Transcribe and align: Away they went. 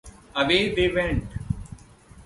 Away 0.35 0.73
they 0.73 0.91
went. 0.91 1.25